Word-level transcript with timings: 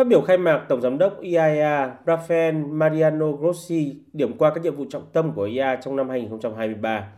Phát 0.00 0.06
biểu 0.06 0.20
khai 0.20 0.38
mạc, 0.38 0.64
Tổng 0.68 0.80
Giám 0.80 0.98
đốc 0.98 1.20
IAEA 1.20 1.94
Rafael 2.06 2.66
Mariano 2.68 3.32
Grossi 3.32 3.96
điểm 4.12 4.38
qua 4.38 4.54
các 4.54 4.64
nhiệm 4.64 4.76
vụ 4.76 4.84
trọng 4.90 5.06
tâm 5.12 5.32
của 5.32 5.42
IAEA 5.42 5.76
trong 5.76 5.96
năm 5.96 6.08
2023. 6.08 7.08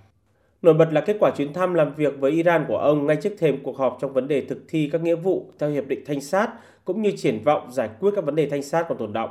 Nổi 0.63 0.75
bật 0.75 0.89
là 0.93 1.01
kết 1.01 1.17
quả 1.21 1.31
chuyến 1.37 1.53
thăm 1.53 1.75
làm 1.75 1.95
việc 1.95 2.15
với 2.19 2.33
Iran 2.33 2.65
của 2.69 2.77
ông 2.77 3.07
ngay 3.07 3.17
trước 3.17 3.33
thềm 3.39 3.63
cuộc 3.63 3.79
họp 3.79 3.99
trong 4.01 4.13
vấn 4.13 4.29
đề 4.29 4.41
thực 4.41 4.59
thi 4.69 4.89
các 4.93 5.01
nghĩa 5.01 5.15
vụ 5.15 5.47
theo 5.59 5.71
Hiệp 5.71 5.87
định 5.87 6.05
Thanh 6.07 6.21
sát, 6.21 6.51
cũng 6.85 7.03
như 7.03 7.13
triển 7.17 7.43
vọng 7.45 7.73
giải 7.73 7.91
quyết 8.01 8.11
các 8.17 8.25
vấn 8.25 8.35
đề 8.35 8.49
thanh 8.49 8.63
sát 8.63 8.87
còn 8.89 8.99
tồn 8.99 9.13
động. 9.13 9.31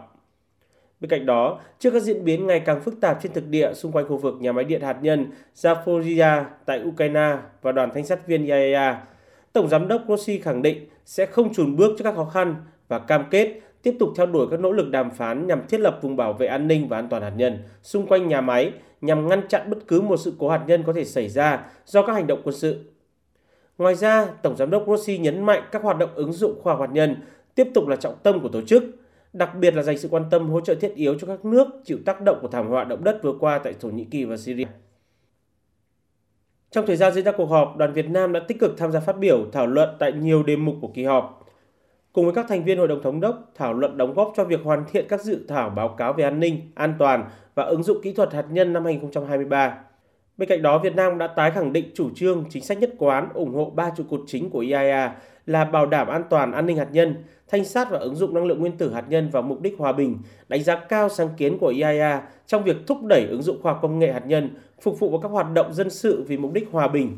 Bên 0.99 1.09
cạnh 1.09 1.25
đó, 1.25 1.59
trước 1.79 1.91
các 1.91 2.03
diễn 2.03 2.25
biến 2.25 2.47
ngày 2.47 2.59
càng 2.59 2.81
phức 2.81 3.01
tạp 3.01 3.19
trên 3.23 3.33
thực 3.33 3.47
địa 3.47 3.73
xung 3.73 3.91
quanh 3.91 4.07
khu 4.07 4.17
vực 4.17 4.35
nhà 4.39 4.51
máy 4.51 4.65
điện 4.65 4.81
hạt 4.81 4.97
nhân 5.01 5.31
Zaporizhia 5.55 6.43
tại 6.65 6.83
Ukraine 6.83 7.37
và 7.61 7.71
đoàn 7.71 7.89
thanh 7.93 8.05
sát 8.05 8.27
viên 8.27 8.45
IAEA, 8.45 9.01
Tổng 9.53 9.67
Giám 9.67 9.87
đốc 9.87 10.01
Grossi 10.07 10.39
khẳng 10.39 10.61
định 10.61 10.89
sẽ 11.05 11.25
không 11.25 11.53
chùn 11.53 11.75
bước 11.75 11.95
trước 11.97 12.03
các 12.03 12.15
khó 12.15 12.25
khăn 12.25 12.55
và 12.91 12.99
cam 12.99 13.25
kết 13.31 13.59
tiếp 13.81 13.95
tục 13.99 14.09
theo 14.15 14.25
đuổi 14.25 14.47
các 14.51 14.59
nỗ 14.59 14.71
lực 14.71 14.89
đàm 14.89 15.11
phán 15.11 15.47
nhằm 15.47 15.67
thiết 15.67 15.79
lập 15.79 15.99
vùng 16.01 16.15
bảo 16.15 16.33
vệ 16.33 16.47
an 16.47 16.67
ninh 16.67 16.87
và 16.87 16.97
an 16.97 17.07
toàn 17.09 17.23
hạt 17.23 17.33
nhân 17.35 17.63
xung 17.83 18.07
quanh 18.07 18.27
nhà 18.27 18.41
máy 18.41 18.71
nhằm 19.01 19.27
ngăn 19.27 19.47
chặn 19.47 19.69
bất 19.69 19.87
cứ 19.87 20.01
một 20.01 20.17
sự 20.17 20.33
cố 20.39 20.49
hạt 20.49 20.63
nhân 20.67 20.83
có 20.83 20.93
thể 20.93 21.05
xảy 21.05 21.29
ra 21.29 21.65
do 21.85 22.05
các 22.05 22.13
hành 22.13 22.27
động 22.27 22.41
quân 22.43 22.55
sự. 22.55 22.85
Ngoài 23.77 23.95
ra, 23.95 24.25
Tổng 24.25 24.57
Giám 24.57 24.69
đốc 24.69 24.85
Grossi 24.85 25.17
nhấn 25.17 25.43
mạnh 25.43 25.63
các 25.71 25.83
hoạt 25.83 25.97
động 25.97 26.09
ứng 26.15 26.33
dụng 26.33 26.61
khoa 26.61 26.73
học 26.73 26.81
hạt 26.81 26.93
nhân 26.93 27.15
tiếp 27.55 27.67
tục 27.73 27.87
là 27.87 27.95
trọng 27.95 28.15
tâm 28.23 28.39
của 28.39 28.49
tổ 28.49 28.61
chức, 28.61 28.83
đặc 29.33 29.55
biệt 29.59 29.75
là 29.75 29.83
dành 29.83 29.97
sự 29.97 30.07
quan 30.07 30.23
tâm 30.31 30.49
hỗ 30.49 30.61
trợ 30.61 30.75
thiết 30.75 30.95
yếu 30.95 31.19
cho 31.19 31.27
các 31.27 31.45
nước 31.45 31.67
chịu 31.85 31.97
tác 32.05 32.21
động 32.21 32.39
của 32.41 32.47
thảm 32.47 32.67
họa 32.67 32.83
động 32.83 33.03
đất 33.03 33.23
vừa 33.23 33.33
qua 33.39 33.59
tại 33.59 33.73
Thổ 33.79 33.89
Nhĩ 33.89 34.05
Kỳ 34.05 34.25
và 34.25 34.37
Syria. 34.37 34.67
Trong 36.71 36.85
thời 36.85 36.95
gian 36.95 37.13
diễn 37.13 37.25
ra 37.25 37.31
cuộc 37.31 37.45
họp, 37.45 37.77
đoàn 37.77 37.93
Việt 37.93 38.09
Nam 38.09 38.33
đã 38.33 38.39
tích 38.47 38.59
cực 38.59 38.77
tham 38.77 38.91
gia 38.91 38.99
phát 38.99 39.17
biểu, 39.17 39.45
thảo 39.51 39.67
luận 39.67 39.89
tại 39.99 40.11
nhiều 40.11 40.43
đề 40.43 40.55
mục 40.55 40.75
của 40.81 40.91
kỳ 40.93 41.03
họp. 41.03 41.40
Cùng 42.13 42.25
với 42.25 42.33
các 42.33 42.45
thành 42.49 42.63
viên 42.63 42.77
Hội 42.77 42.87
đồng 42.87 43.03
Thống 43.03 43.21
đốc, 43.21 43.51
thảo 43.55 43.73
luận 43.73 43.97
đóng 43.97 44.13
góp 44.13 44.33
cho 44.35 44.43
việc 44.43 44.59
hoàn 44.63 44.85
thiện 44.91 45.05
các 45.09 45.21
dự 45.21 45.39
thảo 45.47 45.69
báo 45.69 45.87
cáo 45.87 46.13
về 46.13 46.23
an 46.23 46.39
ninh, 46.39 46.71
an 46.75 46.95
toàn 46.99 47.29
và 47.55 47.63
ứng 47.63 47.83
dụng 47.83 48.01
kỹ 48.03 48.13
thuật 48.13 48.33
hạt 48.33 48.45
nhân 48.51 48.73
năm 48.73 48.85
2023. 48.85 49.77
Bên 50.37 50.49
cạnh 50.49 50.61
đó, 50.61 50.79
Việt 50.79 50.95
Nam 50.95 51.17
đã 51.17 51.27
tái 51.27 51.51
khẳng 51.51 51.73
định 51.73 51.91
chủ 51.93 52.09
trương 52.15 52.45
chính 52.49 52.63
sách 52.63 52.79
nhất 52.79 52.93
quán 52.97 53.29
ủng 53.33 53.53
hộ 53.53 53.69
ba 53.75 53.91
trụ 53.97 54.03
cột 54.09 54.21
chính 54.27 54.49
của 54.49 54.59
IAEA 54.59 55.15
là 55.45 55.65
bảo 55.65 55.85
đảm 55.85 56.07
an 56.07 56.23
toàn 56.29 56.51
an 56.51 56.65
ninh 56.65 56.77
hạt 56.77 56.87
nhân, 56.91 57.15
thanh 57.47 57.65
sát 57.65 57.89
và 57.91 57.99
ứng 57.99 58.15
dụng 58.15 58.33
năng 58.33 58.45
lượng 58.45 58.59
nguyên 58.59 58.77
tử 58.77 58.93
hạt 58.93 59.05
nhân 59.09 59.29
vào 59.29 59.43
mục 59.43 59.61
đích 59.61 59.75
hòa 59.77 59.91
bình, 59.91 60.17
đánh 60.47 60.63
giá 60.63 60.75
cao 60.75 61.09
sáng 61.09 61.29
kiến 61.37 61.57
của 61.57 61.67
IAEA 61.67 62.21
trong 62.47 62.63
việc 62.63 62.77
thúc 62.87 63.03
đẩy 63.03 63.27
ứng 63.29 63.41
dụng 63.41 63.61
khoa 63.61 63.71
học 63.71 63.79
công 63.81 63.99
nghệ 63.99 64.11
hạt 64.13 64.27
nhân, 64.27 64.49
phục 64.81 64.99
vụ 64.99 65.09
vào 65.09 65.19
các 65.19 65.29
hoạt 65.29 65.53
động 65.53 65.73
dân 65.73 65.89
sự 65.89 66.23
vì 66.27 66.37
mục 66.37 66.53
đích 66.53 66.67
hòa 66.71 66.87
bình, 66.87 67.17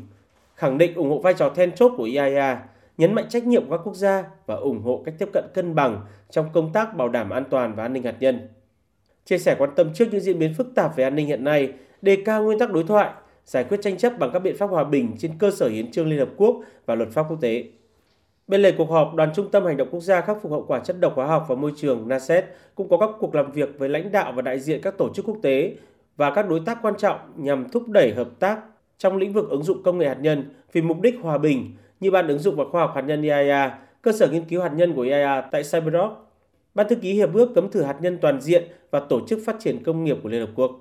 khẳng 0.54 0.78
định 0.78 0.94
ủng 0.94 1.10
hộ 1.10 1.18
vai 1.18 1.34
trò 1.34 1.48
then 1.48 1.72
chốt 1.72 1.92
của 1.96 2.04
IAEA, 2.04 2.58
nhấn 2.98 3.14
mạnh 3.14 3.26
trách 3.28 3.46
nhiệm 3.46 3.68
của 3.68 3.76
các 3.76 3.82
quốc 3.84 3.94
gia 3.94 4.24
và 4.46 4.54
ủng 4.54 4.82
hộ 4.82 5.02
cách 5.04 5.14
tiếp 5.18 5.28
cận 5.32 5.44
cân 5.54 5.74
bằng 5.74 6.00
trong 6.30 6.46
công 6.52 6.72
tác 6.72 6.96
bảo 6.96 7.08
đảm 7.08 7.30
an 7.30 7.44
toàn 7.50 7.74
và 7.74 7.82
an 7.82 7.92
ninh 7.92 8.02
hạt 8.02 8.16
nhân. 8.20 8.48
Chia 9.24 9.38
sẻ 9.38 9.56
quan 9.58 9.70
tâm 9.76 9.94
trước 9.94 10.04
những 10.10 10.20
diễn 10.20 10.38
biến 10.38 10.54
phức 10.54 10.74
tạp 10.74 10.96
về 10.96 11.04
an 11.04 11.14
ninh 11.14 11.26
hiện 11.26 11.44
nay, 11.44 11.72
đề 12.02 12.16
cao 12.24 12.42
nguyên 12.42 12.58
tắc 12.58 12.72
đối 12.72 12.84
thoại, 12.84 13.10
giải 13.44 13.64
quyết 13.64 13.80
tranh 13.82 13.96
chấp 13.96 14.18
bằng 14.18 14.30
các 14.32 14.38
biện 14.38 14.56
pháp 14.56 14.66
hòa 14.66 14.84
bình 14.84 15.16
trên 15.18 15.32
cơ 15.38 15.50
sở 15.50 15.68
hiến 15.68 15.90
trương 15.90 16.08
Liên 16.08 16.18
Hợp 16.18 16.30
Quốc 16.36 16.56
và 16.86 16.94
luật 16.94 17.08
pháp 17.10 17.26
quốc 17.28 17.40
tế. 17.40 17.64
Bên 18.46 18.62
lề 18.62 18.72
cuộc 18.72 18.90
họp, 18.90 19.14
Đoàn 19.14 19.30
Trung 19.34 19.50
tâm 19.50 19.64
Hành 19.64 19.76
động 19.76 19.88
Quốc 19.90 20.00
gia 20.00 20.20
khắc 20.20 20.42
phục 20.42 20.52
hậu 20.52 20.64
quả 20.68 20.78
chất 20.78 20.96
độc 21.00 21.12
hóa 21.16 21.26
học 21.26 21.46
và 21.48 21.54
môi 21.54 21.72
trường 21.76 22.08
NASET 22.08 22.44
cũng 22.74 22.88
có 22.88 22.98
các 22.98 23.10
cuộc 23.20 23.34
làm 23.34 23.52
việc 23.52 23.78
với 23.78 23.88
lãnh 23.88 24.12
đạo 24.12 24.32
và 24.36 24.42
đại 24.42 24.60
diện 24.60 24.80
các 24.82 24.98
tổ 24.98 25.08
chức 25.14 25.24
quốc 25.24 25.38
tế 25.42 25.76
và 26.16 26.34
các 26.34 26.48
đối 26.48 26.60
tác 26.66 26.78
quan 26.82 26.94
trọng 26.98 27.18
nhằm 27.36 27.68
thúc 27.68 27.88
đẩy 27.88 28.14
hợp 28.14 28.28
tác 28.38 28.60
trong 28.98 29.16
lĩnh 29.16 29.32
vực 29.32 29.50
ứng 29.50 29.62
dụng 29.62 29.82
công 29.82 29.98
nghệ 29.98 30.08
hạt 30.08 30.18
nhân 30.20 30.54
vì 30.72 30.82
mục 30.82 31.00
đích 31.00 31.14
hòa 31.22 31.38
bình 31.38 31.76
như 32.00 32.10
Ban 32.10 32.28
ứng 32.28 32.38
dụng 32.38 32.56
và 32.56 32.64
khoa 32.72 32.80
học 32.80 32.92
hạt 32.94 33.02
nhân 33.02 33.22
IAEA, 33.22 33.78
cơ 34.02 34.12
sở 34.12 34.28
nghiên 34.28 34.44
cứu 34.44 34.62
hạt 34.62 34.72
nhân 34.76 34.92
của 34.94 35.02
IAEA 35.02 35.40
tại 35.40 35.62
Cyberdock, 35.72 36.24
Ban 36.74 36.88
thư 36.88 36.96
ký 36.96 37.12
Hiệp 37.12 37.34
ước 37.34 37.52
cấm 37.54 37.70
thử 37.70 37.82
hạt 37.82 37.96
nhân 38.00 38.18
toàn 38.22 38.40
diện 38.40 38.64
và 38.90 39.00
Tổ 39.00 39.26
chức 39.26 39.38
Phát 39.46 39.56
triển 39.60 39.84
Công 39.84 40.04
nghiệp 40.04 40.16
của 40.22 40.28
Liên 40.28 40.40
Hợp 40.40 40.52
Quốc. 40.54 40.80